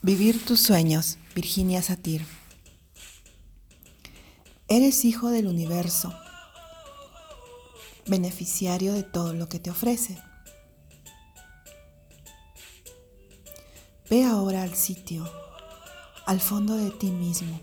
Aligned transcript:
Vivir 0.00 0.44
tus 0.44 0.60
sueños, 0.60 1.18
Virginia 1.34 1.82
Satir. 1.82 2.24
Eres 4.68 5.04
hijo 5.04 5.30
del 5.30 5.48
universo, 5.48 6.14
beneficiario 8.06 8.92
de 8.92 9.02
todo 9.02 9.34
lo 9.34 9.48
que 9.48 9.58
te 9.58 9.70
ofrece. 9.70 10.16
Ve 14.08 14.22
ahora 14.22 14.62
al 14.62 14.76
sitio, 14.76 15.28
al 16.26 16.40
fondo 16.40 16.76
de 16.76 16.92
ti 16.92 17.10
mismo, 17.10 17.60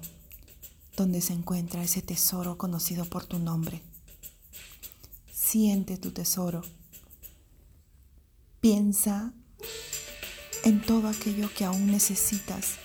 donde 0.98 1.22
se 1.22 1.32
encuentra 1.32 1.84
ese 1.84 2.02
tesoro 2.02 2.58
conocido 2.58 3.06
por 3.06 3.26
tu 3.26 3.40
nombre. 3.40 3.82
Siente 5.32 5.98
tu 5.98 6.12
tesoro. 6.12 6.64
Piensa 8.60 9.34
en 10.66 10.82
todo 10.82 11.08
aquello 11.08 11.50
que 11.56 11.64
aún 11.64 11.92
necesitas 11.92 12.80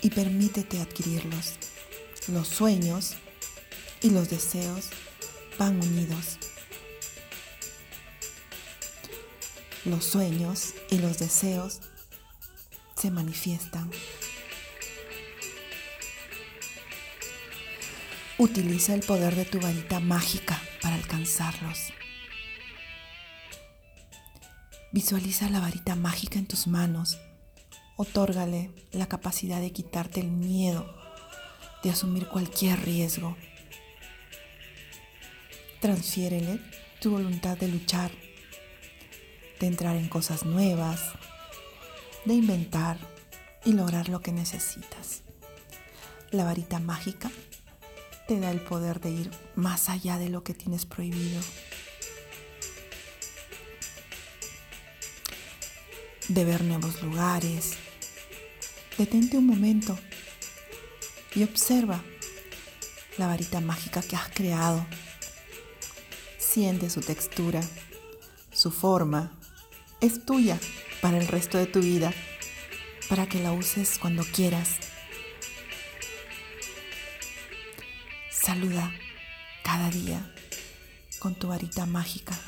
y 0.00 0.10
permítete 0.10 0.80
adquirirlos. 0.80 1.54
Los 2.28 2.48
sueños 2.48 3.16
y 4.00 4.10
los 4.10 4.30
deseos 4.30 4.90
van 5.58 5.82
unidos. 5.82 6.38
Los 9.84 10.04
sueños 10.04 10.74
y 10.90 10.98
los 10.98 11.18
deseos 11.18 11.80
se 12.96 13.10
manifiestan. 13.10 13.90
Utiliza 18.38 18.94
el 18.94 19.00
poder 19.00 19.34
de 19.34 19.44
tu 19.44 19.60
varita 19.60 20.00
mágica 20.00 20.60
para 20.80 20.94
alcanzarlos. 20.94 21.92
Visualiza 24.94 25.50
la 25.50 25.58
varita 25.58 25.96
mágica 25.96 26.38
en 26.38 26.46
tus 26.46 26.68
manos. 26.68 27.18
Otórgale 27.96 28.70
la 28.92 29.08
capacidad 29.08 29.60
de 29.60 29.72
quitarte 29.72 30.20
el 30.20 30.30
miedo, 30.30 30.86
de 31.82 31.90
asumir 31.90 32.28
cualquier 32.28 32.78
riesgo. 32.84 33.36
Transfiérele 35.80 36.60
tu 37.00 37.10
voluntad 37.10 37.58
de 37.58 37.66
luchar, 37.66 38.12
de 39.58 39.66
entrar 39.66 39.96
en 39.96 40.08
cosas 40.08 40.44
nuevas, 40.44 41.00
de 42.24 42.34
inventar 42.34 42.96
y 43.64 43.72
lograr 43.72 44.08
lo 44.08 44.20
que 44.20 44.30
necesitas. 44.30 45.22
La 46.30 46.44
varita 46.44 46.78
mágica 46.78 47.32
te 48.28 48.38
da 48.38 48.52
el 48.52 48.60
poder 48.60 49.00
de 49.00 49.10
ir 49.10 49.30
más 49.56 49.88
allá 49.88 50.18
de 50.18 50.28
lo 50.28 50.44
que 50.44 50.54
tienes 50.54 50.86
prohibido. 50.86 51.40
De 56.28 56.44
ver 56.44 56.62
nuevos 56.62 57.02
lugares. 57.02 57.72
Detente 58.96 59.36
un 59.36 59.46
momento 59.46 59.98
y 61.34 61.42
observa 61.42 62.02
la 63.18 63.26
varita 63.26 63.60
mágica 63.60 64.02
que 64.02 64.16
has 64.16 64.28
creado. 64.28 64.86
Siente 66.38 66.90
su 66.90 67.00
textura, 67.00 67.60
su 68.52 68.70
forma. 68.70 69.32
Es 70.00 70.24
tuya 70.24 70.58
para 71.00 71.18
el 71.18 71.26
resto 71.26 71.58
de 71.58 71.66
tu 71.66 71.80
vida, 71.80 72.12
para 73.08 73.26
que 73.26 73.40
la 73.40 73.52
uses 73.52 73.98
cuando 73.98 74.24
quieras. 74.24 74.78
Saluda 78.30 78.92
cada 79.62 79.90
día 79.90 80.32
con 81.18 81.34
tu 81.34 81.48
varita 81.48 81.86
mágica. 81.86 82.38